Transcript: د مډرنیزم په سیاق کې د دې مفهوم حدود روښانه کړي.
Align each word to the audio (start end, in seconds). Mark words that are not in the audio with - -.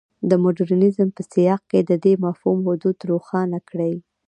د 0.29 0.31
مډرنیزم 0.43 1.07
په 1.17 1.21
سیاق 1.31 1.61
کې 1.71 1.79
د 1.89 1.91
دې 2.03 2.13
مفهوم 2.25 2.57
حدود 2.67 2.97
روښانه 3.11 3.59
کړي. 3.69 3.93